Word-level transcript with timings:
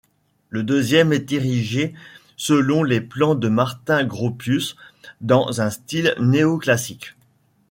Le 0.49 0.63
deuxième 0.63 1.13
est 1.13 1.31
érigé 1.31 1.93
selon 2.35 2.81
les 2.83 3.01
plans 3.01 3.35
de 3.35 3.47
Martin 3.49 4.03
Gropius 4.03 4.75
dans 5.21 5.61
un 5.61 5.69
style 5.69 6.15
néoclassique. 6.19 7.13